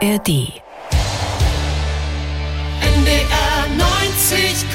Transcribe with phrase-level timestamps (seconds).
[0.00, 0.28] ARD.
[2.80, 4.70] NDR 90,3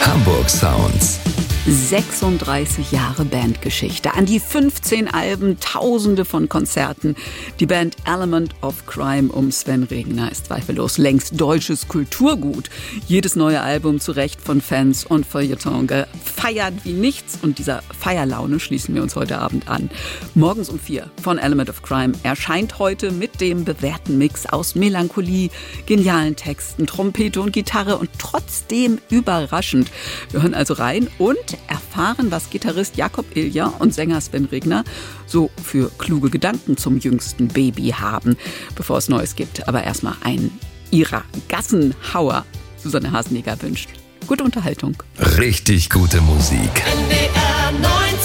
[0.00, 1.23] Hamburg Sounds.
[1.66, 7.16] 36 Jahre Bandgeschichte, an die 15 Alben, Tausende von Konzerten.
[7.58, 12.68] Die Band Element of Crime um Sven Regner ist zweifellos längst deutsches Kulturgut.
[13.06, 18.60] Jedes neue Album zu Recht von Fans und Feuilleton gefeiert wie nichts und dieser Feierlaune
[18.60, 19.88] schließen wir uns heute Abend an.
[20.34, 25.48] Morgens um vier von Element of Crime erscheint heute mit dem bewährten Mix aus Melancholie,
[25.86, 29.90] genialen Texten, Trompete und Gitarre und trotzdem überraschend.
[30.30, 34.84] Wir hören also rein und erfahren, was Gitarrist Jakob Ilja und Sänger Sven Regner
[35.26, 38.36] so für kluge Gedanken zum jüngsten Baby haben,
[38.74, 39.68] bevor es Neues gibt.
[39.68, 40.50] Aber erstmal ein
[40.90, 42.44] ihrer Gassenhauer
[42.76, 43.88] Susanne Hasenegger wünscht.
[44.26, 44.96] Gute Unterhaltung.
[45.38, 46.82] Richtig gute Musik.
[47.08, 47.72] NDR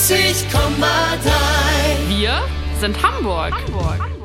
[0.07, 2.41] 90,3 Wir
[2.79, 3.53] sind Hamburg.
[3.53, 3.99] Hamburg.
[4.13, 4.18] Ich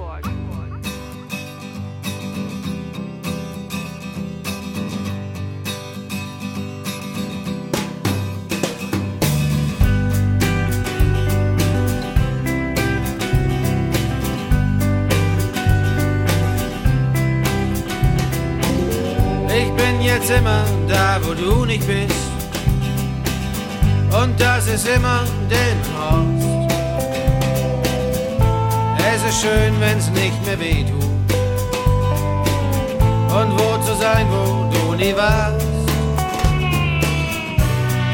[20.24, 22.14] bin jetzt immer da, wo du nicht bist.
[24.10, 26.70] Und das ist immer den Horst.
[28.98, 31.04] Es ist schön, wenn's nicht mehr weh tut.
[33.34, 35.66] Und wo zu sein, wo du nie warst.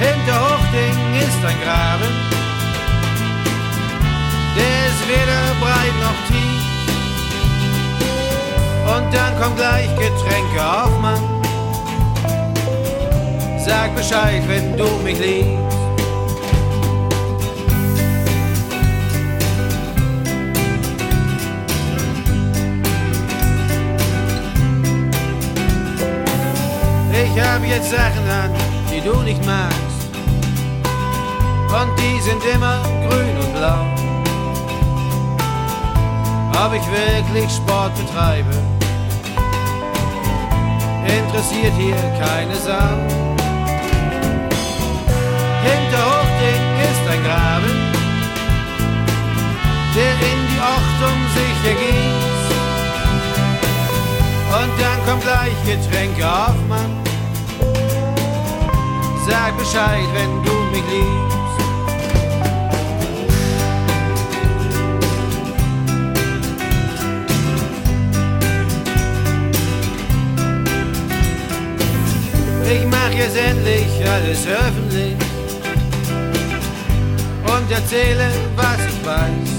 [0.00, 2.12] Hinter Hochding ist ein Graben.
[4.56, 6.64] Der ist weder breit noch tief.
[8.97, 11.20] Und dann kommt gleich Getränke auf, Mann.
[14.01, 15.77] Bescheid, wenn du mich liebst.
[27.12, 28.50] Ich hab jetzt Sachen an,
[28.91, 29.77] die du nicht magst.
[31.69, 33.84] Und die sind immer grün und blau.
[36.65, 38.55] Ob ich wirklich Sport betreibe,
[41.05, 43.30] interessiert hier keine Sau.
[45.62, 47.75] Hinter Hochding ist ein Graben,
[49.94, 52.50] der in die Ochtung sich ergießt.
[54.59, 56.91] Und dann kommt gleich Getränke auf, Mann.
[59.28, 61.41] Sag Bescheid, wenn du mich liebst.
[72.72, 75.16] Ich mach jetzt endlich alles öffentlich
[77.70, 79.50] und erzähle, was ich weiß.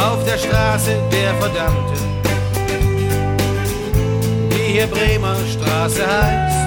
[0.00, 1.98] Auf der Straße der Verdammte,
[4.50, 6.58] die hier Bremer Straße heißt.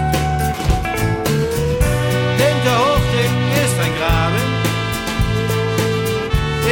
[2.37, 4.45] Hinter Hochding ist ein Graben,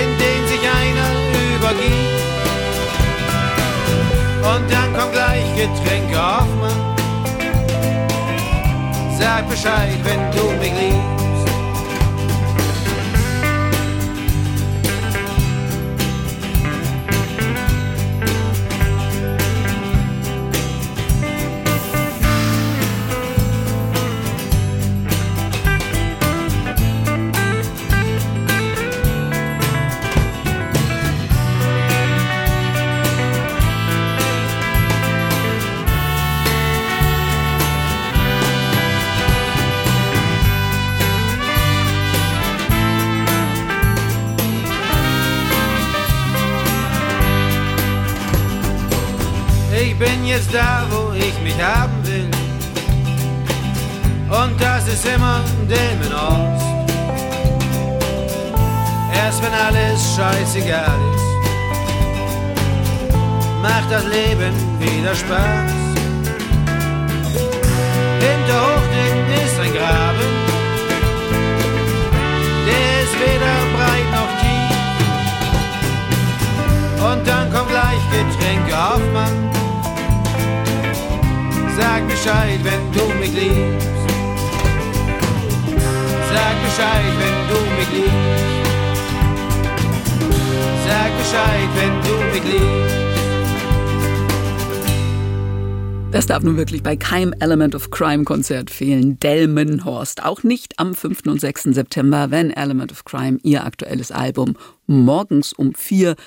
[0.01, 1.09] in den sich einer
[1.55, 2.19] übergibt.
[4.43, 6.89] Und dann kommt gleich Getränke auf, Mann.
[9.17, 10.18] Sag Bescheid, wenn
[60.59, 61.29] scheißegal ist,
[63.61, 65.71] macht das Leben wieder Spaß.
[68.19, 70.29] Hinter Hochding ist ein Graben,
[72.67, 74.77] der ist weder breit noch tief.
[77.11, 79.49] Und dann kommt gleich Getränke auf, Mann.
[81.77, 83.87] Sag Bescheid, wenn du mich liebst.
[86.33, 88.68] Sag Bescheid, wenn du mich liebst.
[90.99, 92.95] Sag Bescheid, wenn du mich liebst.
[96.11, 99.17] Das darf nun wirklich bei keinem Element of Crime Konzert fehlen.
[99.17, 100.25] Delmenhorst.
[100.25, 101.21] Auch nicht am 5.
[101.27, 101.63] und 6.
[101.75, 104.57] September, wenn Element of Crime ihr aktuelles Album
[104.87, 106.17] morgens um vier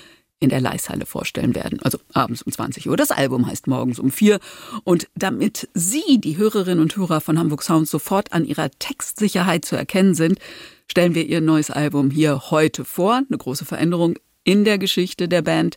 [0.41, 1.79] in der Leishalle vorstellen werden.
[1.83, 2.97] Also abends um 20 Uhr.
[2.97, 4.41] Das Album heißt morgens um 4.
[4.85, 9.77] Und damit Sie, die Hörerinnen und Hörer von Hamburg Sound, sofort an ihrer Textsicherheit zu
[9.77, 10.39] erkennen sind,
[10.87, 13.17] stellen wir ihr neues Album hier heute vor.
[13.29, 14.15] Eine große Veränderung
[14.45, 15.77] in der Geschichte der Band.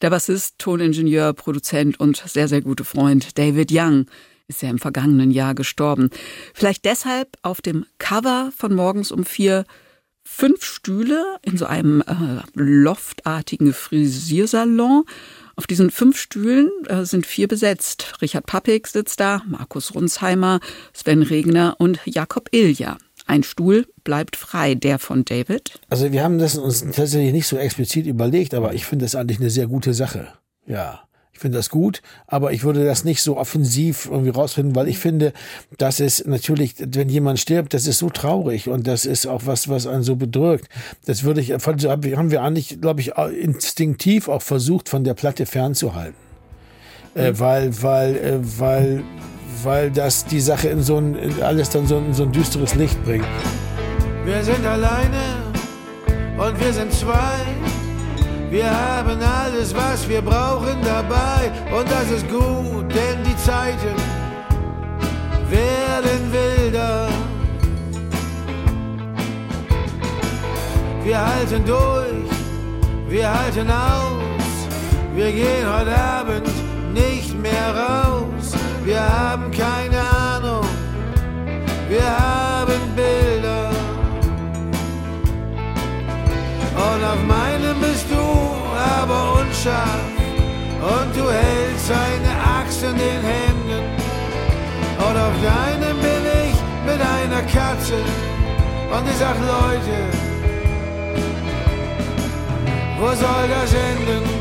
[0.00, 4.06] Der Bassist, Toningenieur, Produzent und sehr, sehr gute Freund David Young
[4.48, 6.10] ist ja im vergangenen Jahr gestorben.
[6.52, 9.64] Vielleicht deshalb auf dem Cover von Morgens um vier
[10.24, 15.04] fünf Stühle in so einem äh, loftartigen Frisiersalon.
[15.56, 18.14] Auf diesen fünf Stühlen äh, sind vier besetzt.
[18.22, 20.60] Richard Pappig sitzt da, Markus Runsheimer,
[20.92, 22.98] Sven Regner und Jakob Ilja.
[23.32, 25.80] Ein Stuhl bleibt frei, der von David.
[25.88, 29.40] Also wir haben das uns tatsächlich nicht so explizit überlegt, aber ich finde das eigentlich
[29.40, 30.28] eine sehr gute Sache.
[30.66, 31.04] Ja.
[31.32, 34.98] Ich finde das gut, aber ich würde das nicht so offensiv irgendwie rausfinden, weil ich
[34.98, 35.32] finde,
[35.78, 39.66] dass es natürlich, wenn jemand stirbt, das ist so traurig und das ist auch was,
[39.66, 40.68] was einen so bedrückt.
[41.06, 46.20] Das würde ich, haben wir eigentlich, glaube ich, instinktiv auch versucht, von der Platte fernzuhalten.
[47.14, 49.04] Äh, weil, weil, äh, weil,
[49.64, 53.02] weil das die Sache in so ein, alles dann so, in so ein düsteres Licht
[53.04, 53.26] bringt.
[54.24, 55.22] Wir sind alleine
[56.38, 57.40] und wir sind zwei.
[58.50, 63.96] Wir haben alles, was wir brauchen dabei und das ist gut, denn die Zeiten
[65.48, 67.08] werden wilder.
[71.02, 72.30] Wir halten durch,
[73.08, 74.68] wir halten aus,
[75.14, 76.48] wir gehen heute Abend
[76.94, 78.41] nicht mehr raus.
[78.84, 80.66] Wir haben keine Ahnung,
[81.88, 83.70] wir haben Bilder.
[86.74, 88.18] Und auf meinem bist du
[89.00, 90.00] aber unscharf
[90.80, 93.84] und du hältst eine Axt in den Händen.
[94.98, 97.98] Und auf deinem bin ich mit einer Katze
[98.90, 99.96] und ich sag Leute,
[102.98, 104.31] wo soll das enden?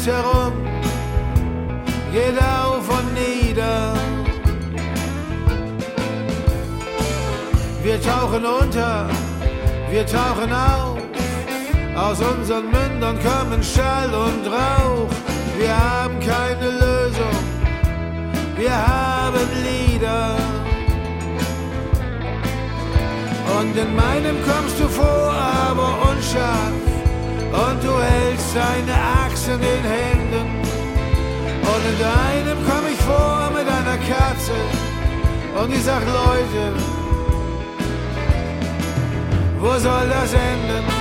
[0.00, 0.52] Uns herum
[2.12, 3.94] geht auf und nieder.
[7.82, 9.08] Wir tauchen unter,
[9.90, 10.98] wir tauchen auf,
[11.96, 15.10] aus unseren Mündern kommen Schall und Rauch.
[15.58, 17.36] Wir haben keine Lösung,
[18.56, 20.36] wir haben Lieder.
[23.58, 25.34] Und in meinem kommst du vor,
[25.68, 26.80] aber unscharf.
[27.52, 30.60] Und du hältst deine Axt in den Händen.
[31.62, 34.52] Und in deinem komm ich vor mit einer Katze.
[35.62, 36.74] Und ich sag, Leute,
[39.60, 40.99] wo soll das enden?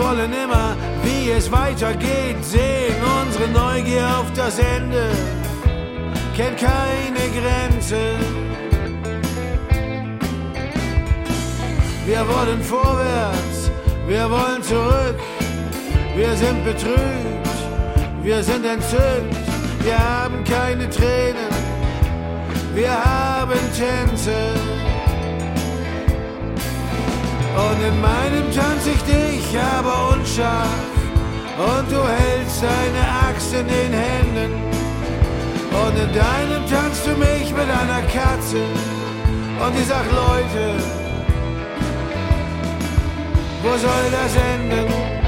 [0.00, 2.96] Wollen immer, wie es weitergeht, sehen.
[3.22, 5.10] Unsere Neugier auf das Ende
[6.36, 8.00] kennt keine Grenze.
[12.06, 13.70] Wir wollen vorwärts,
[14.08, 15.18] wir wollen zurück.
[16.16, 17.58] Wir sind betrübt,
[18.22, 19.36] wir sind entzückt.
[19.82, 21.50] Wir haben keine Tränen,
[22.74, 24.54] wir haben Tänze.
[27.56, 30.68] Und in meinem tanz ich dich, aber unscharf.
[31.58, 34.52] Und du hältst deine Axt in den Händen.
[35.72, 38.62] Und in deinem tanzt du mich mit einer Katze.
[39.60, 40.74] Und ich sag, Leute,
[43.62, 45.19] wo soll das enden?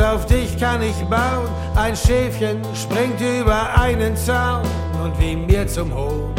[0.00, 1.48] Auf dich kann ich bauen.
[1.74, 4.62] Ein Schäfchen springt über einen Zaun
[5.02, 6.34] und wie mir zum Hohn.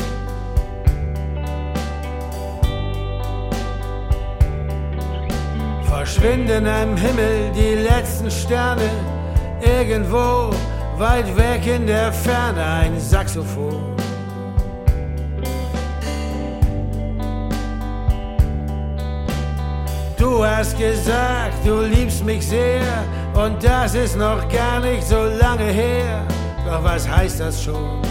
[5.83, 8.89] Verschwinden am Himmel die letzten Sterne.
[9.61, 10.51] Irgendwo
[10.97, 13.95] weit weg in der Ferne ein Saxophon.
[20.17, 22.81] Du hast gesagt, du liebst mich sehr
[23.45, 26.25] und das ist noch gar nicht so lange her.
[26.65, 28.01] Doch was heißt das schon?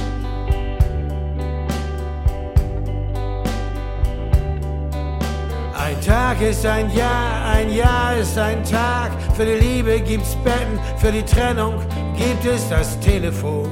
[5.76, 9.10] Ein Tag ist ein Jahr, ein Jahr ist ein Tag.
[9.36, 11.74] Für die Liebe gibt's Betten, für die Trennung
[12.16, 13.68] gibt es das Telefon.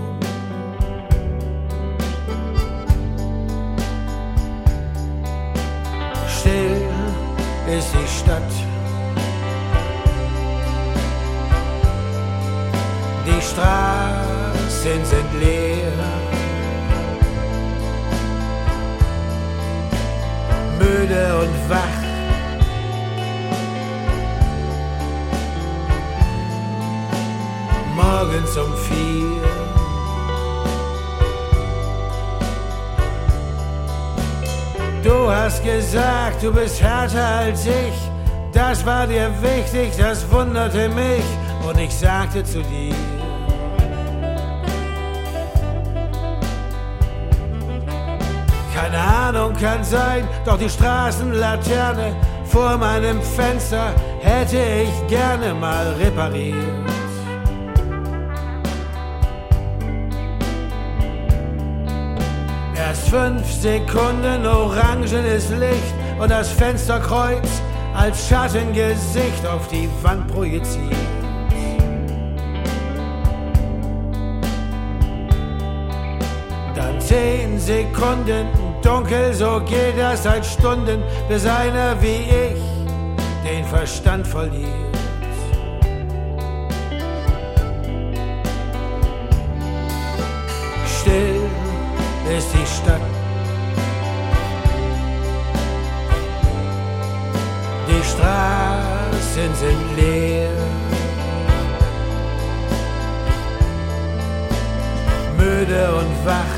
[6.28, 6.82] Still
[7.66, 8.75] ist die Stadt.
[13.26, 15.92] Die Straßen sind leer.
[20.78, 22.02] Müde und wach.
[27.96, 29.56] Morgens um vier.
[35.02, 37.98] Du hast gesagt, du bist härter als ich.
[38.52, 41.24] Das war dir wichtig, das wunderte mich.
[41.68, 43.15] Und ich sagte zu dir.
[49.26, 52.14] Ahnung kann sein, doch die Straßenlaterne
[52.44, 56.54] vor meinem Fenster hätte ich gerne mal repariert.
[62.76, 67.48] Erst fünf Sekunden orangenes Licht und das Fensterkreuz
[67.96, 70.94] als Schattengesicht auf die Wand projiziert.
[76.76, 82.62] Dann zehn Sekunden dunkel, so geht das seit Stunden, bis einer wie ich
[83.44, 84.96] den Verstand verliert.
[91.00, 91.40] Still
[92.36, 93.00] ist die Stadt.
[97.88, 100.50] Die Straßen sind leer.
[105.38, 106.55] Müde und wach.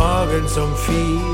[0.00, 1.29] Morgens um vier.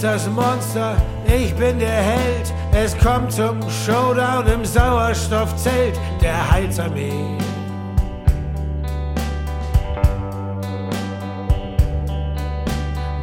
[0.00, 2.54] Bist das Monster, ich bin der Held.
[2.72, 7.36] Es kommt zum Showdown im Sauerstoffzelt der Heilsarmee.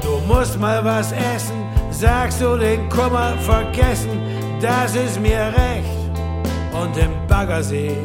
[0.01, 4.19] Du musst mal was essen, sagst du den Kummer vergessen,
[4.59, 5.85] das ist mir recht.
[6.73, 7.95] Und im Baggersee.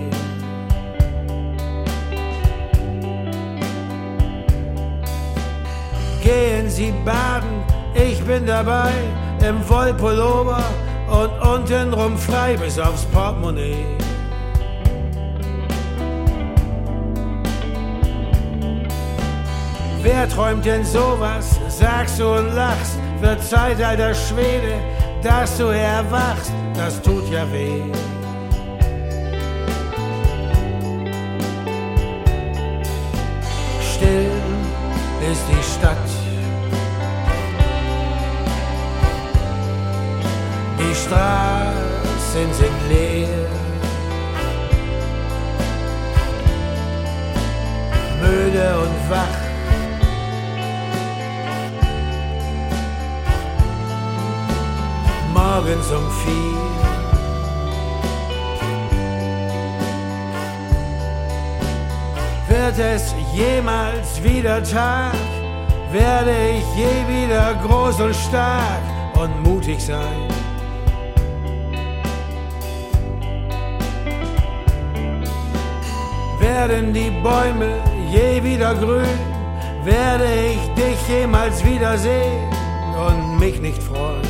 [6.23, 7.65] Gehen Sie baden,
[8.03, 8.93] ich bin dabei
[9.47, 10.63] im Wollpullover
[11.09, 13.85] und untenrum frei bis aufs Portemonnaie.
[20.03, 21.59] Wer träumt denn sowas?
[21.69, 24.79] Sagst du und lachst, wird Zeit, alter Schwede,
[25.23, 27.83] dass du erwachst, das tut ja weh.
[33.93, 34.31] Still
[35.31, 36.20] ist die Stadt.
[41.05, 43.49] Straßen sind leer.
[48.23, 49.41] Müde und wach.
[55.33, 56.71] Morgens um vier.
[62.49, 65.15] Wird es jemals wieder Tag?
[65.93, 68.83] werde ich je wieder groß und stark
[69.15, 70.30] und mutig sein.
[76.61, 77.71] Werden die Bäume
[78.13, 79.19] je wieder grün,
[79.83, 82.51] werde ich dich jemals wiedersehen
[83.07, 84.29] und mich nicht freuen.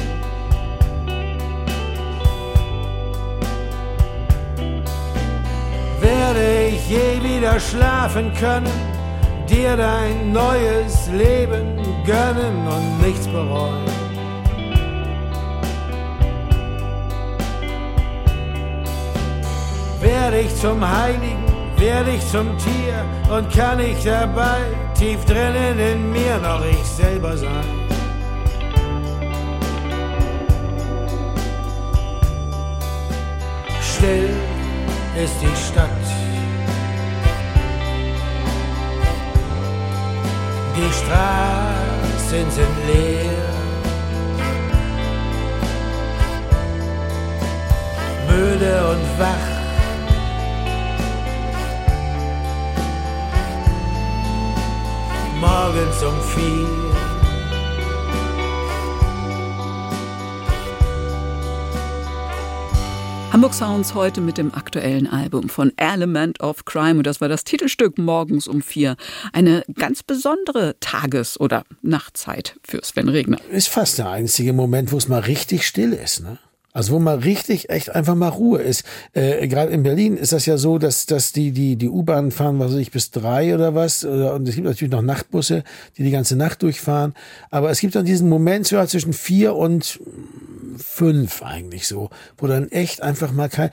[6.00, 8.78] Werde ich je wieder schlafen können,
[9.48, 13.90] dir dein neues Leben gönnen und nichts bereuen.
[20.00, 21.39] Werde ich zum Heiligen,
[21.80, 24.60] werde ich zum Tier und kann ich dabei
[24.94, 27.88] tief drinnen in mir noch ich selber sein.
[33.80, 34.30] Still
[35.16, 36.30] ist die Stadt
[40.80, 43.50] die Straßen sind leer.
[48.28, 49.59] Müde und wach.
[55.40, 56.66] Morgens um vier.
[63.32, 67.44] Hamburg Sounds heute mit dem aktuellen Album von Element of Crime und das war das
[67.44, 68.96] Titelstück morgens um vier.
[69.32, 73.38] Eine ganz besondere Tages- oder Nachtzeit für Sven Regner.
[73.50, 76.38] Ist fast der einzige Moment, wo es mal richtig still ist, ne?
[76.72, 78.84] Also wo mal richtig echt einfach mal Ruhe ist.
[79.12, 82.60] Äh, Gerade in Berlin ist das ja so, dass, dass die, die, die U-Bahnen fahren,
[82.60, 84.04] was weiß ich, bis drei oder was.
[84.04, 85.64] Und es gibt natürlich noch Nachtbusse,
[85.96, 87.14] die die ganze Nacht durchfahren.
[87.50, 90.00] Aber es gibt dann diesen Moment zwischen vier und
[90.76, 93.70] fünf eigentlich so, wo dann echt einfach mal kein,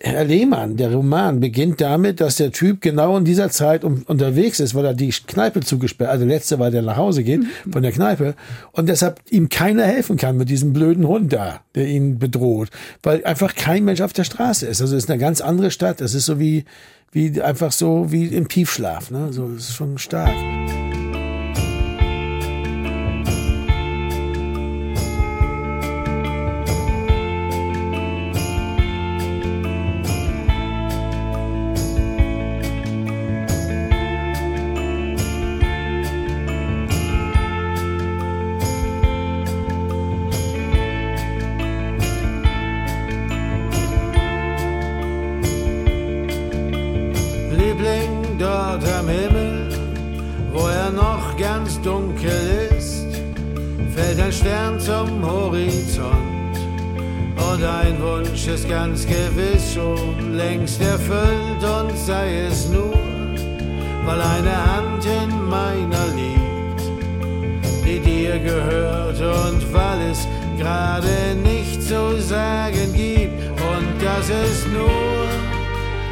[0.00, 4.60] Herr Lehmann, der Roman beginnt damit, dass der Typ genau in dieser Zeit um, unterwegs
[4.60, 7.72] ist, weil er die Kneipe zugesperrt, also letzte, weil der nach Hause geht mhm.
[7.72, 8.34] von der Kneipe
[8.72, 12.68] und deshalb ihm keiner helfen kann mit diesem blöden Hund da, der ihn bedroht,
[13.02, 14.80] weil einfach kein Mensch auf der Straße ist.
[14.80, 16.00] Also es ist eine ganz andere Stadt.
[16.00, 16.64] Es ist so wie,
[17.10, 19.32] wie einfach so wie im Tiefschlaf, ne?
[19.32, 20.34] So, es ist schon stark.
[58.58, 62.98] Ist ganz gewiss schon längst erfüllt und sei es nur,
[64.04, 66.82] weil eine Hand in meiner liegt,
[67.84, 73.38] die dir gehört und weil es gerade nicht zu sagen gibt.
[73.72, 75.26] Und das ist nur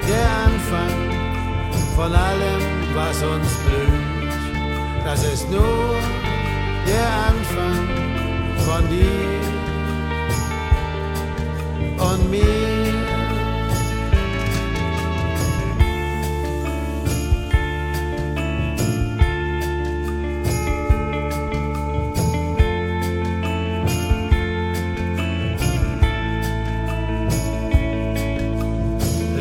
[0.08, 0.96] der Anfang
[1.96, 2.62] von allem,
[2.94, 5.04] was uns blüht.
[5.04, 5.94] Das ist nur
[6.86, 7.95] der Anfang
[8.76, 9.06] von dir
[12.30, 12.42] me.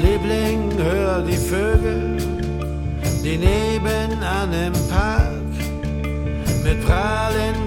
[0.01, 2.17] Liebling, hör die Vögel,
[3.23, 5.33] die nebenan im Park
[6.63, 7.64] mit Gesang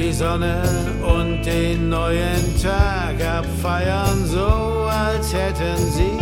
[0.00, 0.62] die Sonne
[1.02, 6.18] und den neuen Tag abfeiern, so als hätten sie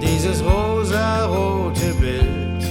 [0.00, 2.64] dieses rosarote Bild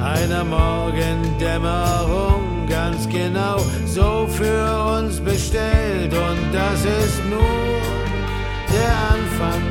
[0.00, 6.12] einer Morgendämmerung ganz genau so für uns bestellt.
[6.12, 7.80] Und das ist nur
[8.74, 9.62] der Anfang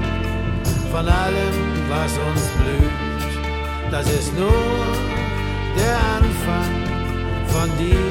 [0.92, 2.90] von allem, was uns blüht.
[3.92, 4.64] Das ist nur
[5.76, 6.72] der Anfang
[7.48, 8.11] von dir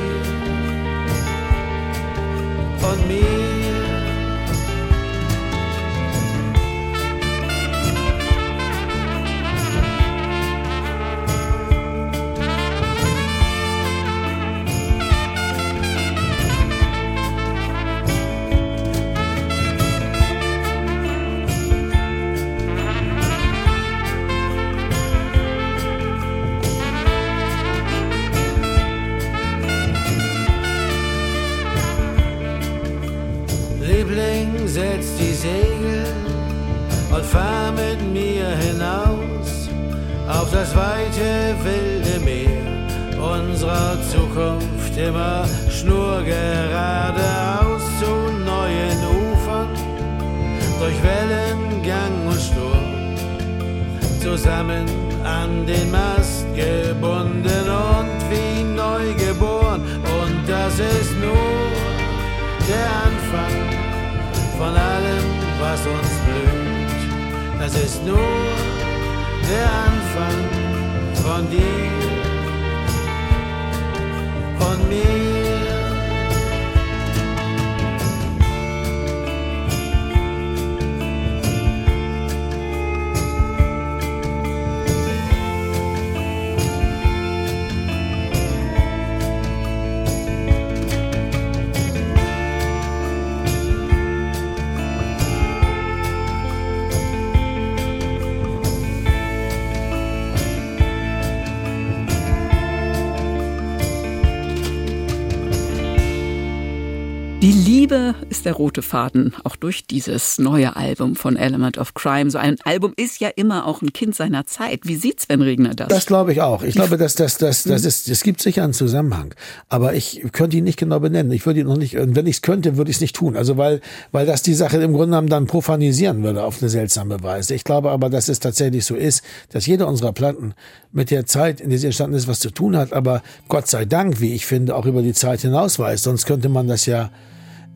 [107.43, 112.31] Die Liebe ist der rote Faden, auch durch dieses neue Album von Element of Crime.
[112.31, 114.81] So ein Album ist ja immer auch ein Kind seiner Zeit.
[114.85, 115.89] Wie sieht Sven Regner das?
[115.89, 116.63] Das glaube ich auch.
[116.63, 119.35] Ich glaube, dass das, das, das ist, es gibt sicher einen Zusammenhang.
[119.71, 121.33] Aber ich könnte ihn nicht genau benennen.
[121.33, 123.39] Ich würde ihn noch nicht, wenn ich es könnte, würde ich es nicht tun.
[123.39, 123.81] Also weil,
[124.13, 127.55] weil das die Sache im Grunde genommen dann profanisieren würde auf eine seltsame Weise.
[127.55, 130.53] Ich glaube aber, dass es tatsächlich so ist, dass jeder unserer Platten
[130.93, 132.93] mit der Zeit, in der sie entstanden ist, was zu tun hat.
[132.93, 136.03] Aber Gott sei Dank, wie ich finde, auch über die Zeit hinaus weiß.
[136.03, 137.11] Sonst könnte man das ja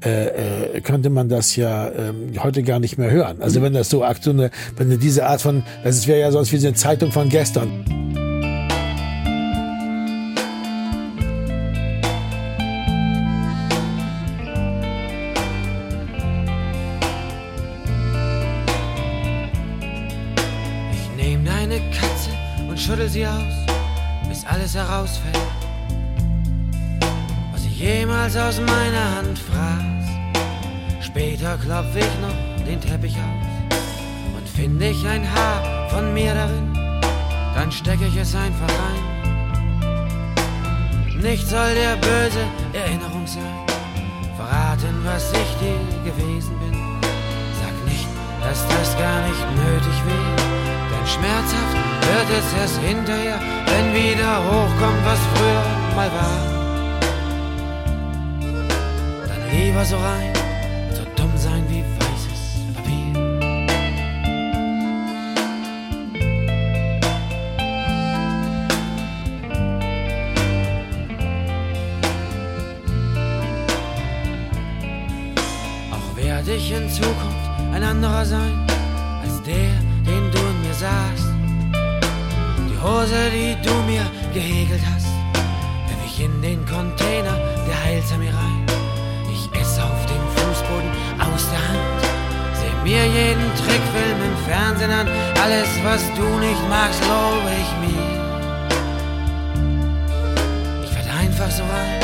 [0.04, 3.40] äh, äh, könnte man das ja ähm, heute gar nicht mehr hören.
[3.40, 6.74] Also wenn das so aktuell, wenn diese Art von, das wäre ja sonst wie eine
[6.74, 7.84] Zeitung von gestern.
[20.92, 22.30] Ich nehme deine Katze
[22.68, 23.54] und schüttel sie aus,
[24.28, 25.38] bis alles herausfällt,
[27.78, 30.04] jemals aus meiner Hand fraß.
[31.00, 33.78] Später klopf ich noch den Teppich aus
[34.36, 36.72] und finde ich ein Haar von mir darin,
[37.54, 39.14] dann stecke ich es einfach rein.
[41.20, 43.66] Nicht soll der böse Erinnerung sein,
[44.36, 46.74] verraten, was ich dir gewesen bin.
[47.60, 48.08] Sag nicht,
[48.42, 50.36] dass das gar nicht nötig wäre,
[50.90, 51.76] denn schmerzhaft
[52.08, 55.64] wird es erst hinterher, wenn wieder hochkommt, was früher
[55.96, 56.63] mal war.
[59.50, 60.32] Lieber so rein,
[60.92, 63.12] so dumm sein wie weißes Papier.
[75.92, 78.66] Auch werde ich in Zukunft ein anderer sein,
[79.22, 79.54] als der,
[80.06, 81.28] den du in mir sahst.
[82.68, 85.06] Die Hose, die du mir gehegelt hast,
[85.88, 88.63] werf ich in den Container, der heilsam mir rein.
[92.84, 95.08] Mir jeden Trickfilm im Fernsehen an.
[95.42, 98.04] Alles, was du nicht magst, lobe ich mir.
[100.84, 102.03] Ich werd einfach so rein,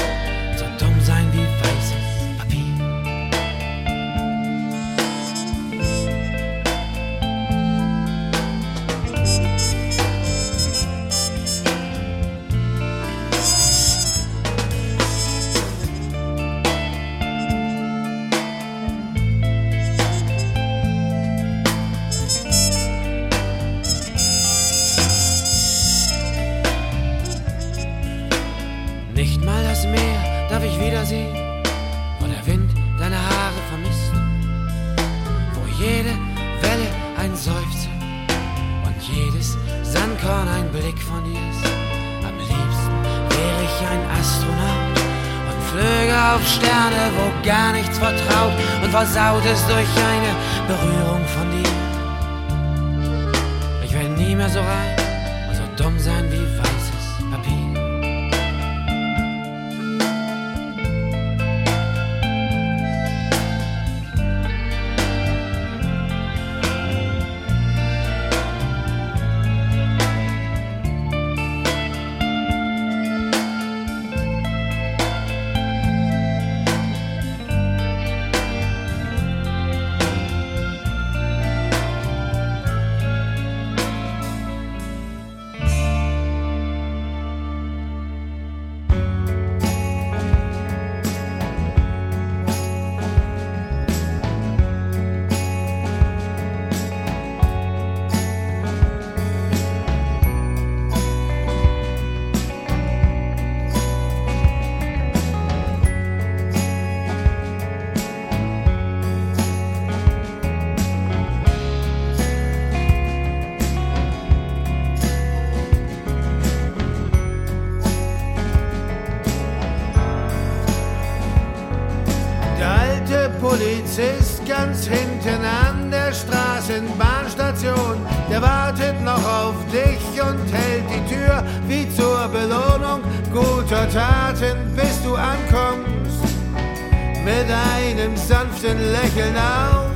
[139.14, 139.90] Lächeln auf.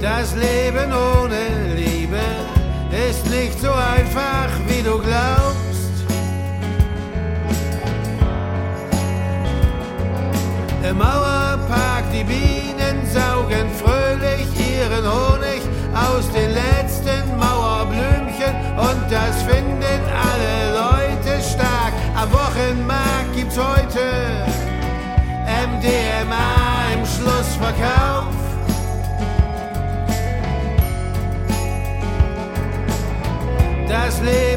[0.00, 2.18] Das Leben ohne Liebe
[3.08, 5.66] ist nicht so einfach, wie du glaubst.
[10.88, 15.62] Im Mauerpark die Bienen saugen fröhlich ihren Honig
[15.94, 21.92] aus den letzten Mauerblümchen und das finden alle Leute stark.
[22.16, 22.85] Am Wochenmarkt
[23.58, 24.44] heute
[25.46, 28.34] MDMA im Schlussverkauf.
[33.88, 34.55] Das Leben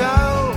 [0.00, 0.54] auch.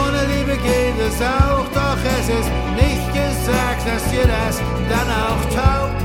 [0.00, 5.44] Ohne Liebe geht es auch, doch es ist nicht gesagt, dass dir das dann auch
[5.54, 6.04] taugt.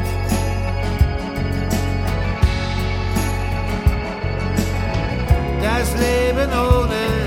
[5.62, 7.19] Das Leben ohne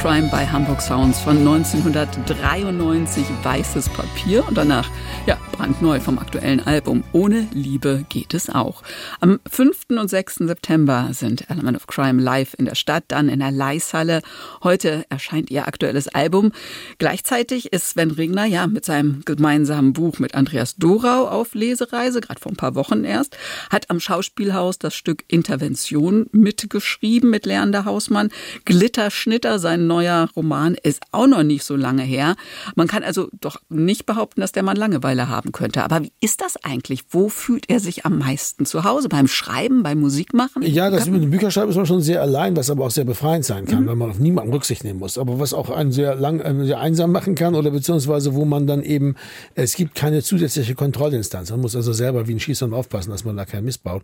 [0.00, 4.48] Crime bei Hamburg Sounds von 1993, weißes Papier.
[4.48, 4.88] Und danach,
[5.26, 8.82] ja, brandneu vom aktuellen Album Ohne Liebe geht es auch.
[9.20, 9.90] Am 5.
[9.90, 10.36] und 6.
[10.36, 14.22] September sind Element of Crime live in der Stadt, dann in der Leishalle.
[14.64, 16.52] Heute erscheint ihr aktuelles Album.
[16.96, 22.40] Gleichzeitig ist Sven Regner ja mit seinem gemeinsamen Buch mit Andreas Dorau auf Lesereise, gerade
[22.40, 23.36] vor ein paar Wochen erst,
[23.68, 28.30] hat am Schauspielhaus das Stück Intervention mitgeschrieben mit Leander Hausmann.
[28.64, 32.36] Glitterschnitter, sein neuer Roman, ist auch noch nicht so lange her.
[32.76, 35.82] Man kann also doch nicht behaupten, dass der Mann Langeweile haben könnte.
[35.82, 37.04] Aber wie ist das eigentlich?
[37.10, 39.08] Wo fühlt er sich am meisten zu Hause?
[39.08, 40.62] Beim Schreiben, beim Musikmachen?
[40.62, 43.44] Ja, das mit dem Bücherschreiben ist man schon sehr allein, was aber auch sehr befreiend
[43.44, 43.88] sein kann, mhm.
[43.88, 45.18] weil man auf niemanden Rücksicht nehmen muss.
[45.18, 48.66] Aber was auch einen sehr lang, äh, sehr einsam machen kann oder beziehungsweise wo man
[48.66, 49.16] dann eben,
[49.54, 51.50] es gibt keine zusätzliche Kontrollinstanz.
[51.50, 54.02] Man muss also selber wie ein Schießhund aufpassen, dass man da keinen Mist baut.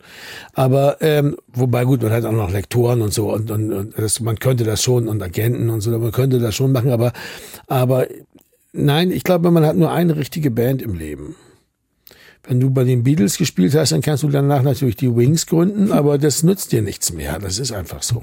[0.54, 4.20] Aber ähm, wobei gut, man hat auch noch Lektoren und so und, und, und das,
[4.20, 7.12] man könnte das schon und Agenten und so, man könnte das schon machen, aber,
[7.66, 8.06] aber
[8.76, 11.36] nein, ich glaube, man hat nur eine richtige Band im Leben.
[12.46, 15.90] Wenn du bei den Beatles gespielt hast, dann kannst du danach natürlich die Wings gründen,
[15.90, 17.38] aber das nützt dir nichts mehr.
[17.40, 18.22] Das ist einfach so.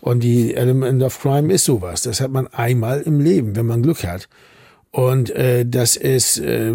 [0.00, 2.02] Und die Element of Crime ist sowas.
[2.02, 4.28] Das hat man einmal im Leben, wenn man Glück hat.
[4.90, 6.72] Und äh, das ist äh,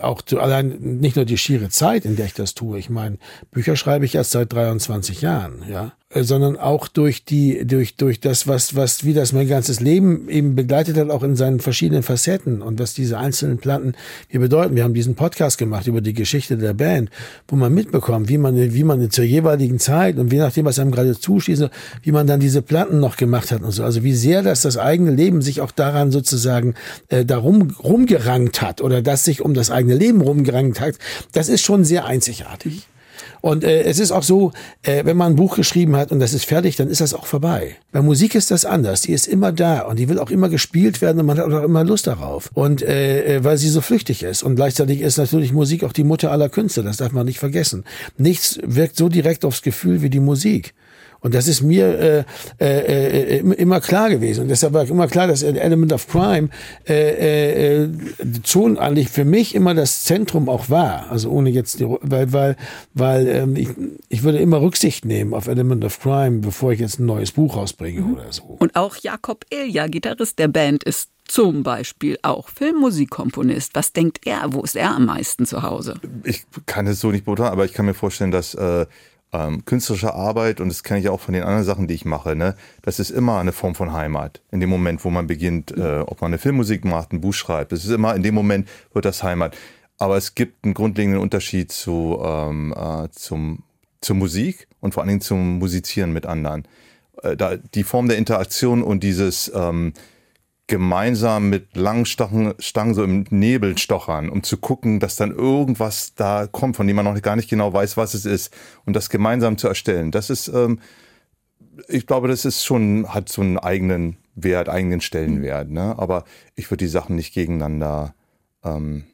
[0.00, 2.78] auch zu, allein nicht nur die schiere Zeit, in der ich das tue.
[2.78, 3.18] Ich meine,
[3.50, 5.92] Bücher schreibe ich erst seit 23 Jahren, ja.
[6.10, 10.30] Äh, sondern auch durch die, durch, durch das, was, was, wie das mein ganzes Leben
[10.30, 13.92] eben begleitet hat, auch in seinen verschiedenen Facetten und was diese einzelnen Platten
[14.28, 14.74] hier bedeuten.
[14.74, 17.10] Wir haben diesen Podcast gemacht über die Geschichte der Band,
[17.46, 20.92] wo man mitbekommt, wie man, wie man zur jeweiligen Zeit und je nachdem, was einem
[20.92, 21.68] gerade zuschießt,
[22.02, 23.84] wie man dann diese Platten noch gemacht hat und so.
[23.84, 26.74] Also wie sehr das das eigene Leben sich auch daran sozusagen
[27.08, 30.94] äh, darum rumgerankt hat oder das sich um das eigene Leben rumgerankt hat,
[31.32, 32.86] das ist schon sehr einzigartig.
[33.40, 36.34] Und äh, es ist auch so, äh, wenn man ein Buch geschrieben hat und das
[36.34, 37.76] ist fertig, dann ist das auch vorbei.
[37.92, 39.02] Bei Musik ist das anders.
[39.02, 41.62] Die ist immer da und die will auch immer gespielt werden und man hat auch
[41.62, 42.50] immer Lust darauf.
[42.54, 44.42] Und äh, äh, weil sie so flüchtig ist.
[44.42, 46.82] Und gleichzeitig ist natürlich Musik auch die Mutter aller Künste.
[46.82, 47.84] Das darf man nicht vergessen.
[48.16, 50.74] Nichts wirkt so direkt aufs Gefühl wie die Musik.
[51.20, 52.24] Und das ist mir äh,
[52.60, 54.42] äh, äh, immer klar gewesen.
[54.42, 56.48] Und deshalb war immer klar, dass Element of Crime
[56.88, 57.88] äh, äh,
[58.44, 61.10] schon eigentlich für mich immer das Zentrum auch war.
[61.10, 62.56] Also ohne jetzt, die, weil, weil,
[62.94, 63.68] weil ähm, ich,
[64.08, 67.56] ich würde immer Rücksicht nehmen auf Element of Crime, bevor ich jetzt ein neues Buch
[67.56, 68.14] rausbringe mhm.
[68.14, 68.44] oder so.
[68.44, 73.72] Und auch Jakob Ilja, Gitarrist der Band, ist zum Beispiel auch Filmmusikkomponist.
[73.74, 74.52] Was denkt er?
[74.52, 76.00] Wo ist er am meisten zu Hause?
[76.24, 78.86] Ich kann es so nicht beurteilen, aber ich kann mir vorstellen, dass äh,
[79.32, 82.34] ähm, künstlerische Arbeit, und das kenne ich auch von den anderen Sachen, die ich mache,
[82.34, 84.40] ne, das ist immer eine Form von Heimat.
[84.50, 87.72] In dem Moment, wo man beginnt, äh, ob man eine Filmmusik macht, ein Buch schreibt,
[87.72, 89.56] das ist immer, in dem Moment wird das Heimat.
[89.98, 93.64] Aber es gibt einen grundlegenden Unterschied zu, ähm, äh, zum,
[94.00, 96.66] zur Musik und vor allen Dingen zum Musizieren mit anderen.
[97.22, 99.92] Äh, da, die Form der Interaktion und dieses ähm,
[100.68, 106.14] gemeinsam mit langen Stangen, Stangen so im Nebel stochern, um zu gucken, dass dann irgendwas
[106.14, 108.54] da kommt, von dem man noch gar nicht genau weiß, was es ist,
[108.84, 110.10] und das gemeinsam zu erstellen.
[110.10, 110.78] Das ist, ähm,
[111.88, 115.94] ich glaube, das ist schon, hat so einen eigenen Wert, eigenen Stellenwert, ne?
[115.98, 118.14] Aber ich würde die Sachen nicht gegeneinander,
[118.62, 119.04] ähm,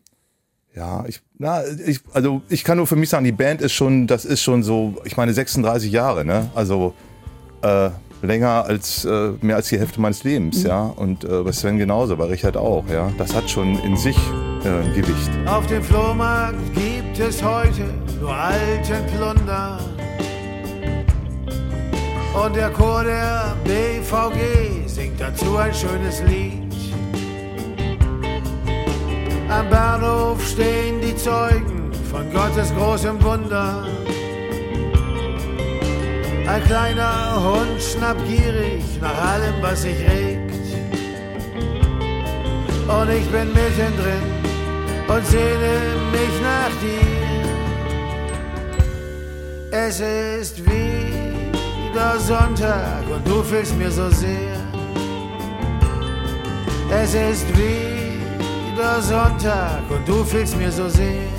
[0.75, 4.09] ja, ich, na, ich, also ich kann nur für mich sagen, die Band ist schon,
[4.09, 6.51] das ist schon so, ich meine 36 Jahre, ne?
[6.57, 6.95] Also
[7.63, 7.91] äh,
[8.25, 10.69] länger als äh, mehr als die Hälfte meines Lebens, mhm.
[10.69, 10.83] ja.
[10.85, 13.11] Und äh, bei Sven genauso, bei Richard auch, ja.
[13.19, 14.17] Das hat schon in sich
[14.65, 15.31] äh, ein Gewicht.
[15.47, 17.85] Auf dem Flohmarkt gibt es heute
[18.21, 19.79] nur alten Plunder.
[22.35, 26.65] Und der Chor der BVG singt dazu ein schönes Lied.
[29.49, 33.87] Am Bahnhof stehen die Zeugen von Gottes großem Wunder.
[36.47, 40.53] Ein kleiner Hund schnappt gierig nach allem, was sich regt.
[42.87, 44.23] Und ich bin mittendrin
[45.09, 47.25] und sehne mich nach dir.
[49.71, 54.57] Es ist wieder Sonntag und du fehlst mir so sehr.
[56.91, 61.34] Es ist wieder Sonntag und du fehlst mir so sehr.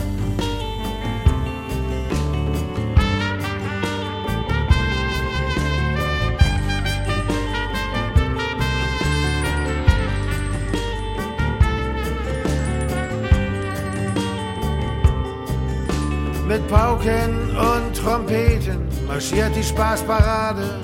[16.55, 20.79] Mit Pauken und Trompeten marschiert die Spaßparade.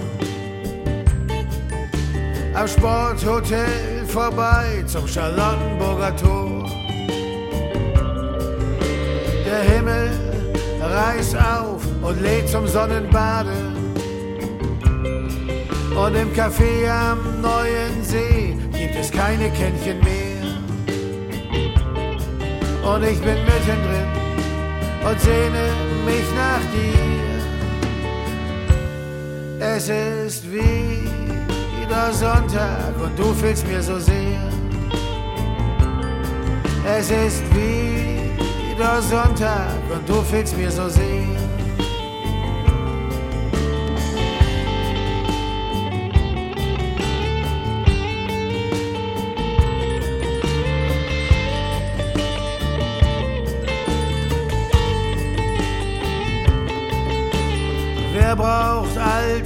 [2.53, 6.69] Am Sporthotel vorbei zum Charlottenburger Tor.
[9.45, 10.09] Der Himmel
[10.81, 13.55] reißt auf und lädt zum Sonnenbade.
[15.95, 20.43] Und im Café am Neuen See gibt es keine Kännchen mehr.
[22.93, 24.20] Und ich bin mittendrin
[25.03, 25.65] und sehne
[26.05, 27.31] mich nach dir.
[29.59, 34.39] Es ist wieder Sonntag und du fehlst mir so sehr.
[36.85, 41.40] Es ist wieder Sonntag und du fehlst mir so sehr.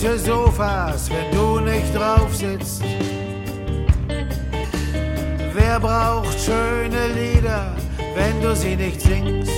[0.06, 2.84] Alte Sofas, wenn du nicht drauf sitzt?
[5.54, 7.76] Wer braucht schöne Lieder,
[8.16, 9.52] wenn du sie nicht singst?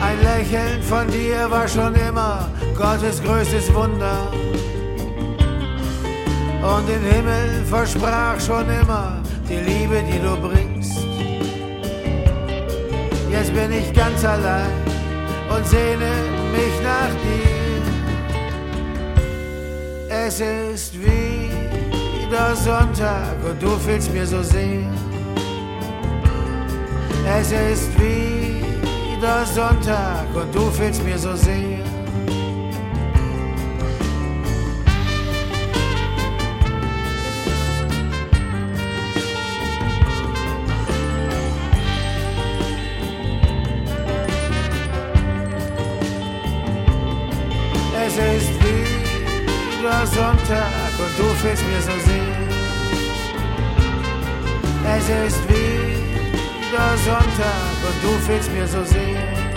[0.00, 4.32] Ein Lächeln von dir war schon immer Gottes größtes Wunder.
[6.62, 10.98] Und den Himmel versprach schon immer die Liebe, die du bringst.
[13.30, 14.72] Jetzt bin ich ganz allein
[15.54, 16.10] und sehne
[16.52, 17.47] mich nach dir.
[20.28, 24.82] Es ist wieder Sonntag und du fehlst mir so sehr.
[27.40, 31.97] Es ist wieder Sonntag und du fehlst mir so sehr.
[50.14, 52.48] Sonntag und du fehlst mir so sehr.
[54.96, 59.48] Es ist wieder Sonntag und du fehlst mir so sehr.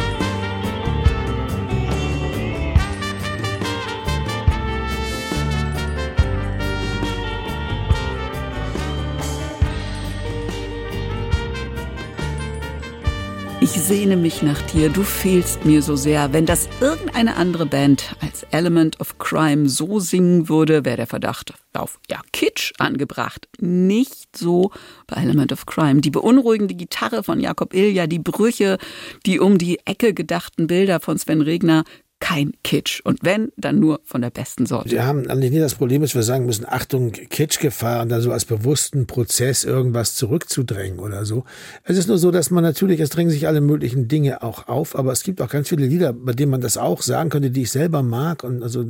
[13.63, 16.33] Ich sehne mich nach dir, du fehlst mir so sehr.
[16.33, 18.15] Wenn das irgendeine andere Band
[18.51, 23.47] Element of Crime so singen würde, wäre der Verdacht auf ja, Kitsch angebracht.
[23.59, 24.71] Nicht so
[25.07, 26.01] bei Element of Crime.
[26.01, 28.77] Die beunruhigende Gitarre von Jakob Ilja, die Brüche,
[29.25, 31.83] die um die Ecke gedachten Bilder von Sven Regner,
[32.21, 33.01] kein Kitsch.
[33.03, 34.91] Und wenn, dann nur von der besten Sorte.
[34.91, 38.31] Wir haben eigentlich nie das Problem, dass wir sagen müssen, Achtung, Kitschgefahr und dann so
[38.31, 41.43] als bewussten Prozess irgendwas zurückzudrängen oder so.
[41.83, 44.95] Es ist nur so, dass man natürlich, es drängen sich alle möglichen Dinge auch auf,
[44.95, 47.63] aber es gibt auch ganz viele Lieder, bei denen man das auch sagen könnte, die
[47.63, 48.43] ich selber mag.
[48.43, 48.85] Und also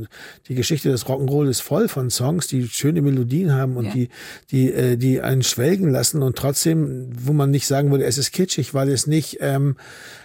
[0.50, 3.94] die Geschichte des Rock'n'Roll ist voll von Songs, die schöne Melodien haben und ja.
[3.94, 4.10] die,
[4.52, 8.34] die, äh, die einen schwelgen lassen und trotzdem, wo man nicht sagen würde, es ist
[8.34, 9.78] kitschig, weil es nicht ähm,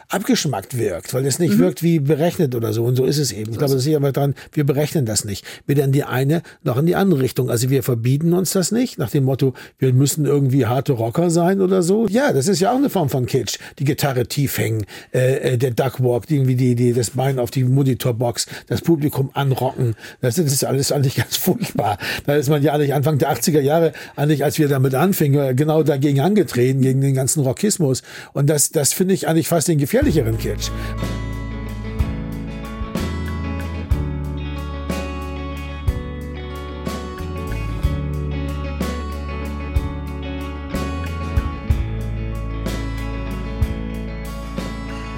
[0.08, 1.58] abgeschmackt wirkt, weil es nicht mhm.
[1.58, 2.84] wirkt wie berechnet oder so.
[2.84, 3.52] Und so ist es eben.
[3.52, 5.44] Ich glaube, das ist aber dran, wir berechnen das nicht.
[5.66, 7.50] Weder in die eine noch in die andere Richtung.
[7.50, 11.60] Also wir verbieten uns das nicht, nach dem Motto, wir müssen irgendwie harte Rocker sein
[11.60, 12.06] oder so.
[12.08, 13.58] Ja, das ist ja auch eine Form von Kitsch.
[13.78, 17.64] Die Gitarre tief hängen, äh, äh der Duckwalk, irgendwie die, die, das Bein auf die
[17.64, 19.96] Monitorbox, das Publikum anrocken.
[20.20, 21.98] Das ist alles eigentlich ganz furchtbar.
[22.26, 25.82] Da ist man ja eigentlich Anfang der 80er Jahre, eigentlich als wir damit anfingen, genau
[25.82, 28.02] dagegen angetreten, gegen den ganzen Rockismus.
[28.32, 30.70] Und das, das finde ich eigentlich fast den gefährlichen gefährlicheren Kitsch.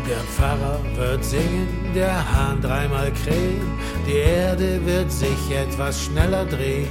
[0.07, 3.61] Der Pfarrer wird singen, der Hahn dreimal krähen,
[4.07, 6.89] die Erde wird sich etwas schneller drehen.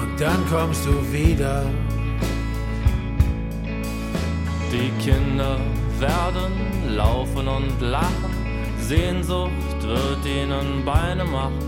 [0.00, 1.64] Und dann kommst du wieder
[4.72, 5.58] die Kinder
[5.98, 8.34] werden laufen und lachen,
[8.80, 11.58] Sehnsucht wird ihnen Beine machen.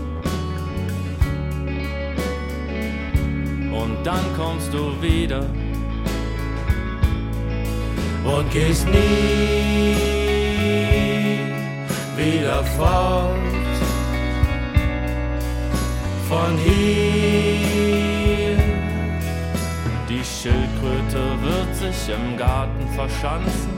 [3.71, 5.45] Und dann kommst du wieder
[8.23, 9.95] und gehst nie
[12.17, 13.37] wieder fort
[16.27, 17.34] von hier.
[20.25, 23.69] Die Schildkröte wird sich im Garten verschanzen,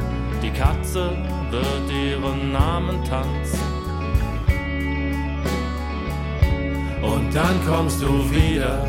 [0.41, 1.11] die Katze
[1.51, 3.59] wird ihren Namen tanzen.
[7.01, 8.87] Und dann kommst du wieder.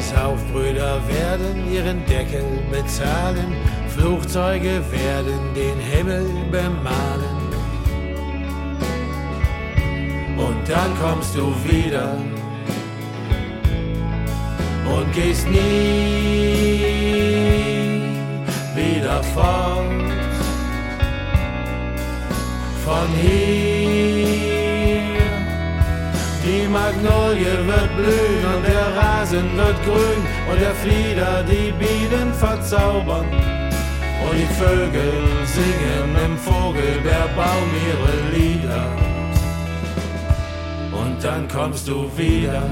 [0.00, 3.56] Saufbrüder werden ihren Deckel bezahlen,
[3.96, 7.44] Flugzeuge werden den Himmel bemalen.
[10.36, 12.18] Und dann kommst du wieder
[14.86, 15.64] und gehst nie
[18.74, 19.84] wieder fort
[22.84, 23.64] von hier.
[26.44, 33.26] Die Magnolie wird blühen und der Rasen wird grün und der Flieder die Bienen verzaubern.
[34.24, 35.12] Und die Vögel
[35.44, 38.86] singen im Vogelbeerbaum ihre Lieder.
[40.92, 42.62] Und dann kommst du wieder.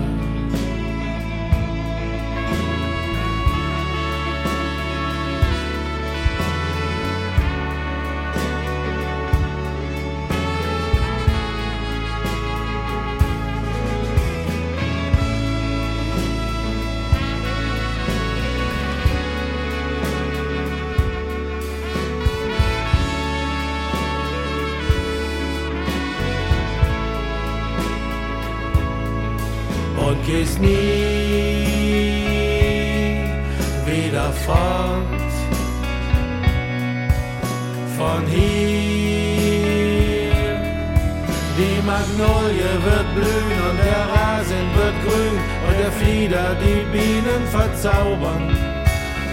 [41.59, 45.37] Die Magnolie wird blühen und der Rasen wird grün
[45.69, 48.49] und der Flieder die Bienen verzaubern.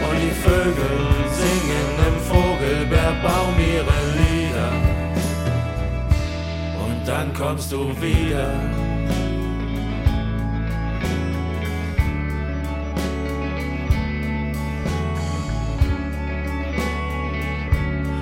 [0.03, 0.97] Und die Vögel
[1.32, 4.72] singen im Vogelbeerbaum ihre Lieder.
[6.84, 8.53] Und dann kommst du wieder.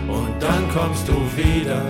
[0.08, 1.82] Und dann kommst du wieder.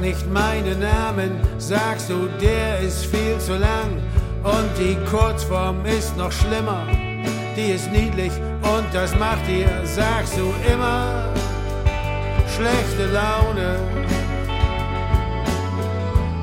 [0.00, 3.90] Nicht meinen Namen, sagst du, der ist viel zu lang.
[4.42, 6.86] Und die Kurzform ist noch schlimmer,
[7.56, 8.32] die ist niedlich
[8.62, 11.28] und das macht dir, sagst du immer,
[12.56, 13.76] schlechte Laune.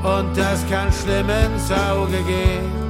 [0.03, 2.87] Und das kann schlimm ins Auge gehen.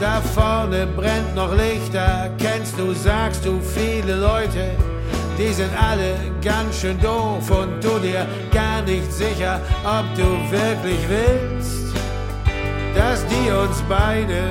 [0.00, 4.76] Da vorne brennt noch Lichter, kennst du, sagst du, viele Leute,
[5.38, 10.98] die sind alle ganz schön doof und du dir gar nicht sicher, ob du wirklich
[11.08, 11.94] willst,
[12.94, 14.42] dass die uns beide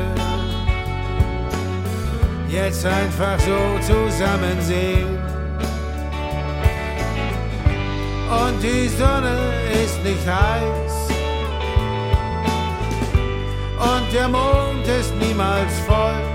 [2.49, 5.19] jetzt einfach so zusammen sehen.
[8.29, 9.37] Und die Sonne
[9.83, 11.09] ist nicht heiß
[13.79, 16.26] und der Mond ist niemals voll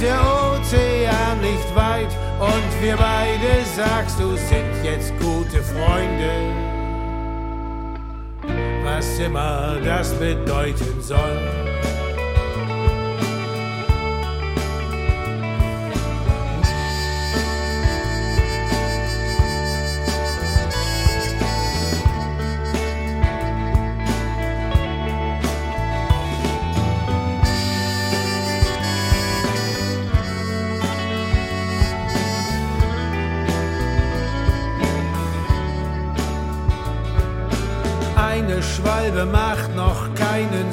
[0.00, 2.08] der Ozean nicht weit
[2.40, 6.30] und wir beide, sagst du, sind jetzt gute Freunde.
[8.82, 11.60] Was immer das bedeuten soll.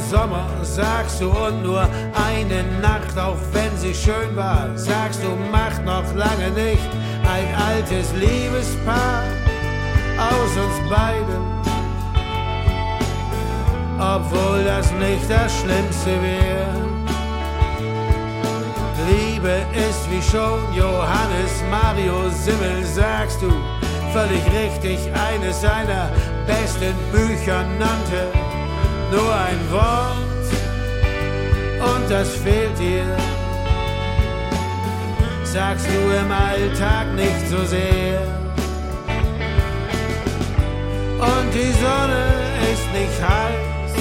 [0.10, 5.84] Sommer, sagst du, und nur eine Nacht, auch wenn sie schön war, sagst du, macht
[5.84, 6.90] noch lange nicht
[7.30, 9.24] ein altes Liebespaar
[10.18, 11.42] aus uns beiden.
[14.00, 16.88] Obwohl das nicht das Schlimmste wäre.
[19.10, 23.52] Liebe ist wie schon Johannes Mario Simmel, sagst du,
[24.14, 26.12] völlig richtig, eines seiner
[26.46, 28.47] besten Bücher nannte.
[29.12, 30.28] Nur ein Wort
[31.80, 33.06] und das fehlt dir.
[35.44, 38.22] Sagst du im Alltag nicht so sehr.
[41.20, 42.26] Und die Sonne
[42.72, 43.94] ist nicht heiß.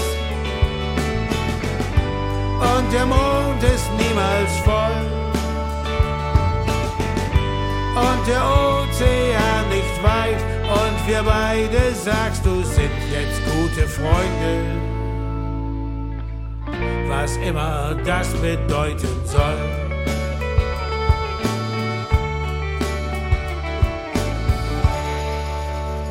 [2.60, 5.06] Und der Mond ist niemals voll.
[7.96, 10.42] Und der Ozean nicht weit.
[10.68, 14.85] Und wir beide, sagst du, sind jetzt gute Freunde.
[17.26, 19.58] Was immer das bedeuten soll.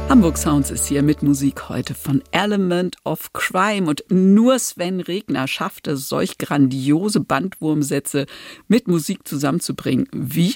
[0.09, 5.47] Hamburg Sounds ist hier mit Musik heute von Element of Crime und nur Sven Regner
[5.47, 8.25] schafft es, solch grandiose Bandwurmsätze
[8.67, 10.09] mit Musik zusammenzubringen.
[10.11, 10.55] Wie?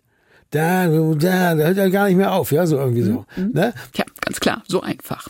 [0.51, 3.25] Da, da, da hört er gar nicht mehr auf, ja, so irgendwie so.
[3.37, 3.73] Ne?
[3.93, 5.29] Tja, ganz klar, so einfach.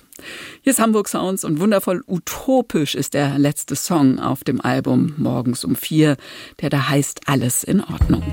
[0.64, 5.64] Hier ist Hamburg Sounds und wundervoll utopisch ist der letzte Song auf dem Album Morgens
[5.64, 6.18] um vier,
[6.60, 8.24] der da heißt Alles in Ordnung.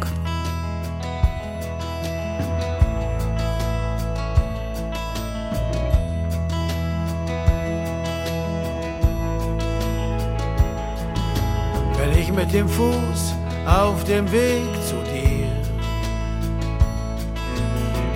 [11.99, 13.35] Wenn ich mit dem Fuß
[13.67, 15.18] auf dem Weg zu dir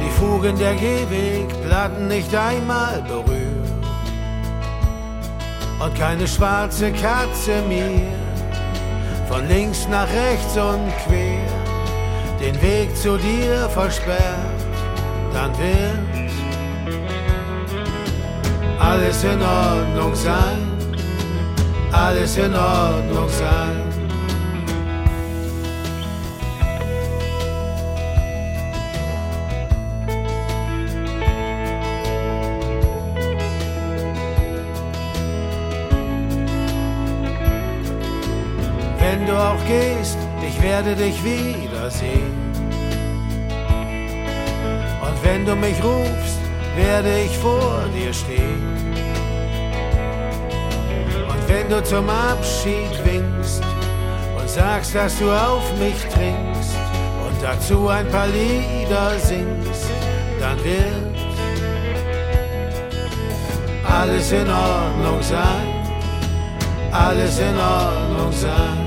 [0.02, 3.52] die Fugen der Gehwegplatten nicht einmal berührt
[5.78, 7.90] und keine schwarze Katze mir
[9.28, 11.62] von links nach rechts und quer
[12.40, 14.60] den Weg zu dir versperrt,
[15.32, 16.30] dann wird
[18.80, 20.72] alles in Ordnung sein.
[21.92, 24.01] alles in Ordnung sein.
[39.12, 42.32] Wenn du auch gehst, ich werde dich wiedersehen.
[45.02, 46.40] Und wenn du mich rufst,
[46.74, 48.72] werde ich vor dir stehen.
[51.28, 53.62] Und wenn du zum Abschied winkst
[54.38, 56.74] und sagst, dass du auf mich trinkst
[57.26, 59.90] und dazu ein paar Lieder singst,
[60.40, 61.16] dann wird
[63.86, 65.68] alles in Ordnung sein,
[66.90, 68.81] alles in Ordnung sein.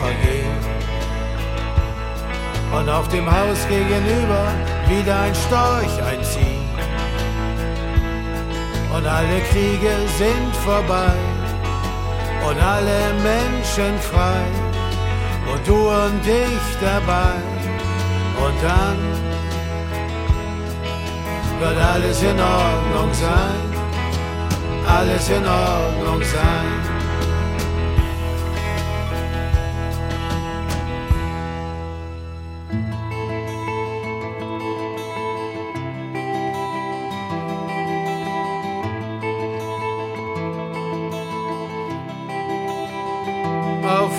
[0.00, 0.82] Vergehen
[2.72, 4.44] und auf dem Haus gegenüber
[4.88, 6.68] wieder ein Storch einziehen.
[8.94, 11.14] Und alle Kriege sind vorbei
[12.48, 14.44] und alle Menschen frei
[15.52, 17.34] und du und ich dabei.
[18.44, 18.98] Und dann
[21.60, 23.60] wird alles in Ordnung sein,
[24.86, 26.91] alles in Ordnung sein.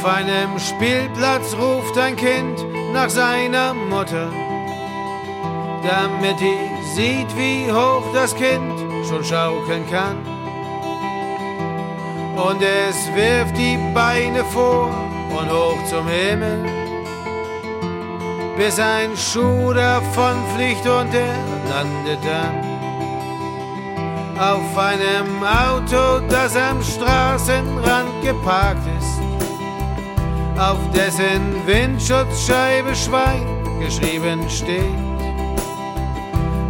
[0.03, 2.59] Auf einem Spielplatz ruft ein Kind
[2.91, 4.29] nach seiner Mutter,
[5.81, 6.57] damit die
[6.93, 8.73] sieht, wie hoch das Kind
[9.07, 10.17] schon schaukeln kann.
[12.35, 14.93] Und es wirft die Beine vor
[15.39, 16.65] und hoch zum Himmel,
[18.57, 21.37] bis ein Schuh davon fliegt und er
[21.69, 22.73] landet dann
[24.37, 29.12] auf einem Auto, das am Straßenrand geparkt ist
[30.57, 33.45] auf dessen Windschutzscheibe Schwein
[33.79, 34.83] geschrieben steht.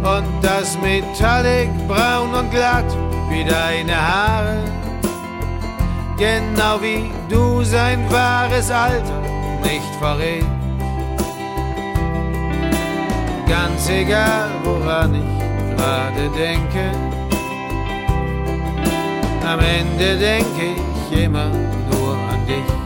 [0.02, 2.84] Und das Metallic braun und glatt
[3.30, 4.58] wie deine Haare,
[6.18, 9.22] genau wie du sein wahres Alter
[9.62, 10.44] nicht verrät.
[13.48, 16.90] Ganz egal, woran ich gerade denke,
[19.46, 20.76] am Ende denke
[21.10, 21.48] ich immer
[21.90, 22.83] nur an dich.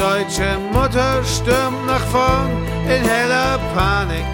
[0.00, 2.50] Deutsche Mutter stürmt nach vorn
[2.86, 4.24] in heller Panik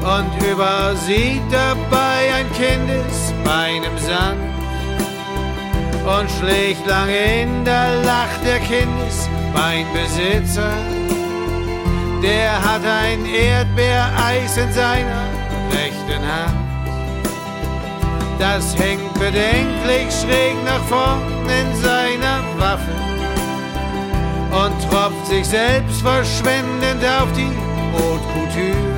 [0.00, 4.40] und übersieht dabei ein Kindesbein im Sand
[6.06, 10.72] und schlägt lange in der lacht der Kindesbeinbesitzer.
[12.22, 15.26] Der hat ein Erdbeereis in seiner
[15.76, 16.56] rechten Hand.
[18.38, 21.20] Das hängt bedenklich schräg nach vorn
[21.60, 23.11] in seiner Waffe
[24.52, 27.50] und tropft sich selbst verschwendend auf die
[27.92, 28.92] Haute Couture.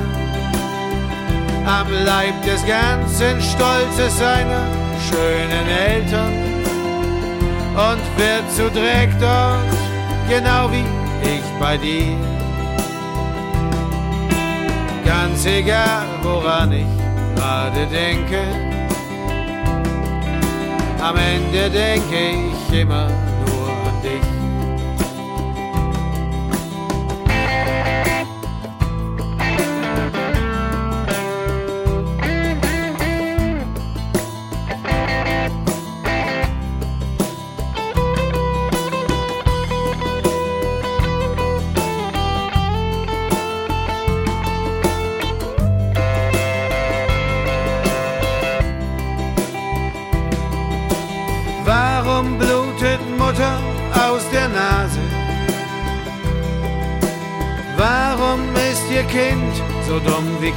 [1.65, 4.67] Am Leib des ganzen Stolzes seiner
[5.09, 6.33] schönen Eltern
[7.75, 9.59] und wird zu Dreck dort,
[10.29, 10.85] genau wie
[11.27, 12.15] ich bei dir.
[15.05, 16.85] Ganz egal, woran ich
[17.35, 18.41] gerade denke,
[21.01, 22.15] am Ende denke
[22.51, 24.34] ich immer nur an dich.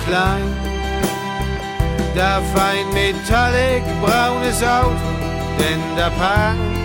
[0.09, 0.69] Klein?
[2.19, 5.09] darf ein metallic braunes Auto
[5.59, 6.79] denn da parken?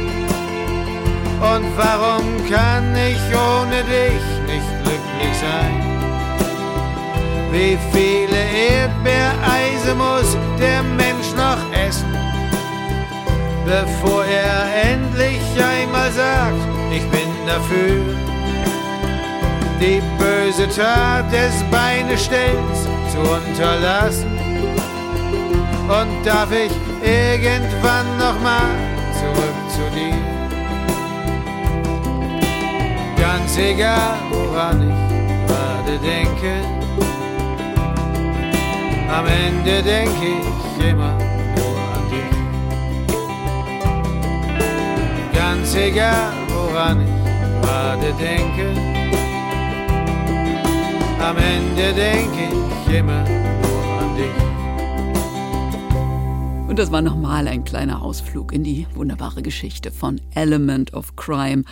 [1.41, 5.81] Und warum kann ich ohne dich nicht glücklich sein?
[7.51, 12.15] Wie viele Erdbeereise muss der Mensch noch essen,
[13.65, 16.61] bevor er endlich einmal sagt,
[16.91, 18.15] ich bin dafür?
[19.79, 22.82] Die böse Tat des Beinestellens
[23.13, 24.31] zu unterlassen.
[25.87, 28.71] Und darf ich irgendwann nochmal
[29.19, 30.17] zurück zu dir?
[33.17, 34.95] Ganz egal, woran ich
[35.47, 36.83] gerade denke
[39.15, 41.13] am Ende denke ich immer
[41.55, 42.35] nur an dich.
[45.35, 47.13] Ganz egal, woran ich
[47.61, 48.65] gerade denke.
[51.19, 52.62] Am Ende denke ich
[52.93, 54.53] immer nur an dich.
[56.69, 61.63] Und das war nochmal ein kleiner Ausflug in die wunderbare Geschichte von Element of Crime.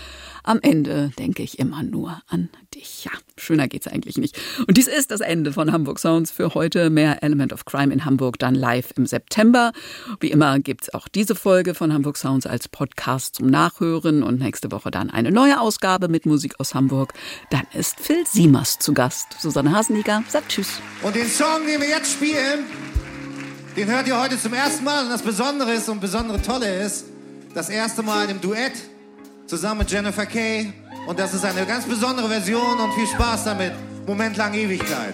[0.44, 3.06] Am Ende denke ich immer nur an dich.
[3.06, 4.38] Ja, schöner geht's eigentlich nicht.
[4.68, 6.90] Und dies ist das Ende von Hamburg Sounds für heute.
[6.90, 9.72] Mehr Element of Crime in Hamburg dann live im September.
[10.20, 14.72] Wie immer gibt's auch diese Folge von Hamburg Sounds als Podcast zum Nachhören und nächste
[14.72, 17.14] Woche dann eine neue Ausgabe mit Musik aus Hamburg.
[17.50, 19.28] Dann ist Phil Siemers zu Gast.
[19.40, 20.82] Susanne Hasenigger sagt Tschüss.
[21.04, 22.66] Und den Song, den wir jetzt spielen,
[23.78, 25.04] den hört ihr heute zum ersten Mal.
[25.04, 27.06] Und das Besondere ist und Besondere Tolle ist,
[27.54, 28.74] das erste Mal im Duett
[29.52, 30.72] zusammen mit Jennifer Kay.
[31.08, 33.74] Und das ist eine ganz besondere Version und viel Spaß damit.
[34.08, 35.14] Moment lang Ewigkeit.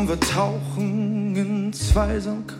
[0.00, 2.56] Komm, wir tauchen in Zweisamkeit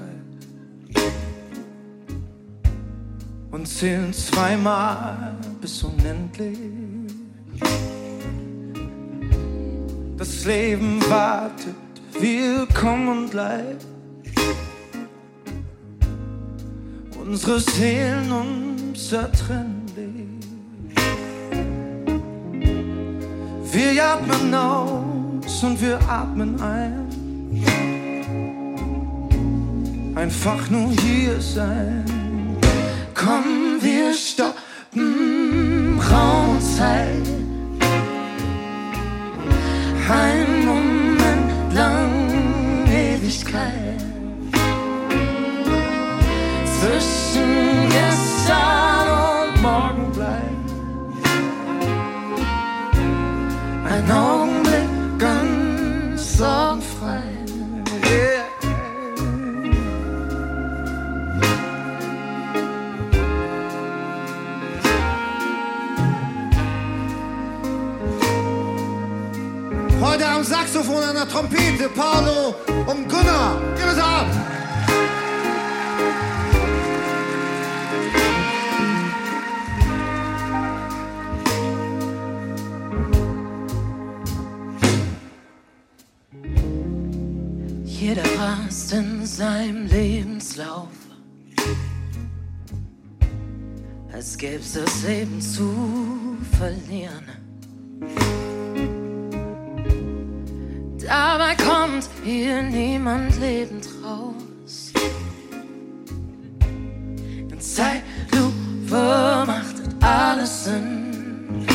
[3.51, 6.59] und zählen zweimal bis unendlich.
[10.18, 11.76] Das Leben wartet,
[12.18, 13.86] willkommen und leid.
[17.24, 19.80] Unsere Seelen unzertrennlich.
[23.72, 27.09] Wir atmen aus und wir atmen ein.
[30.21, 32.05] Einfach nur hier sein.
[33.14, 37.27] Komm, wir stoppen Raum und Zeit.
[40.11, 40.39] Ein
[70.81, 72.55] Saxophon, an Trompete, Paolo
[72.87, 73.61] und Gunnar.
[73.76, 74.26] Gib es ab!
[87.85, 90.89] Jeder rast in seinem Lebenslauf,
[94.12, 97.39] als gäb's das Leben zu verlieren.
[102.01, 104.92] Kommt hier niemand lebend raus.
[107.51, 111.66] In Zeitlupe macht alles Sinn.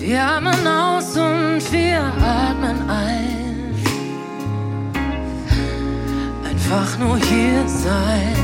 [0.00, 3.74] Wir atmen aus und wir atmen ein.
[6.44, 8.41] Einfach nur hier sein.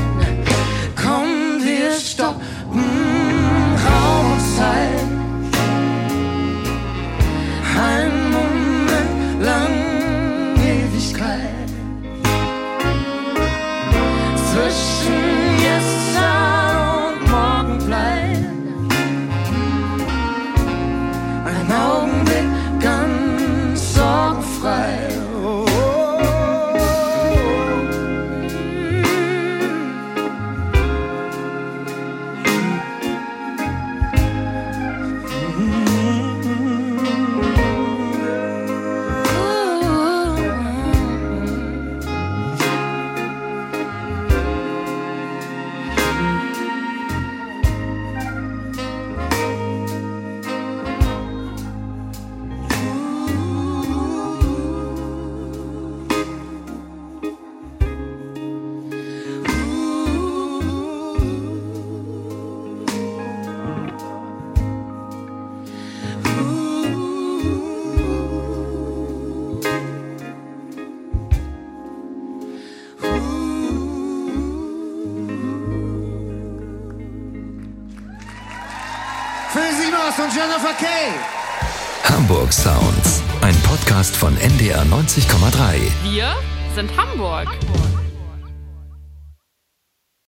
[83.99, 85.75] Podcast von NDR 90,3.
[86.03, 86.33] Wir
[86.73, 87.49] sind Hamburg.
[87.49, 87.68] Hamburg.